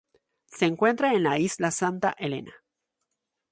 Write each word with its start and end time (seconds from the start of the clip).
Se 0.47 0.65
encuentra 0.65 1.13
en 1.13 1.21
la 1.21 1.37
Isla 1.37 1.69
Santa 1.69 2.15
Helena. 2.17 2.55